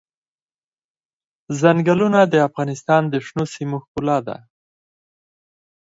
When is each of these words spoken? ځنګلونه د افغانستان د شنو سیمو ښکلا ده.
ځنګلونه 1.59 2.19
د 2.27 2.35
افغانستان 2.47 3.03
د 3.09 3.15
شنو 3.25 3.45
سیمو 3.53 3.77
ښکلا 3.83 4.17
ده. 4.27 4.37